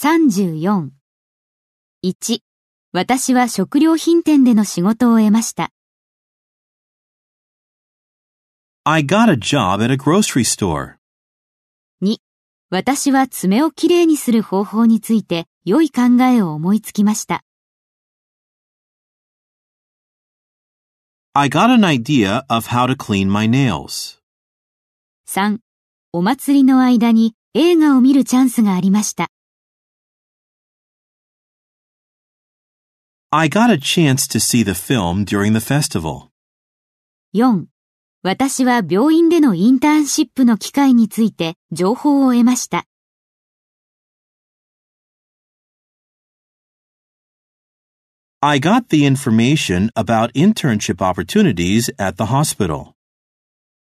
[0.00, 0.90] 34。
[2.04, 2.38] 1、
[2.92, 5.72] 私は食料品店での仕事を得ました。
[8.84, 10.98] I got a job at a grocery store.
[12.00, 12.18] 2、
[12.70, 17.42] 私は爪をきれいにする方法について良い考えを思いつきました。
[21.32, 24.20] I got an idea of how to clean my nails.
[25.26, 25.58] 3、
[26.12, 29.26] お祭りの間に映画を見るチャンスがありました。
[33.31, 36.29] I got a chance to see the film during the festival.
[37.33, 37.65] 4.
[38.21, 42.85] 私は病院でのインターンシップの機会について情報を得ました。
[48.45, 52.93] I got the information about internship opportunities at the hospital.